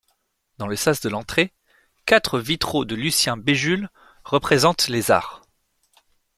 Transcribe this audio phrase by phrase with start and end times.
[0.57, 1.53] Dans le sas de l'entrée,
[2.07, 3.87] quatre vitraux de Lucien Bégule
[4.23, 5.43] représentent les arts.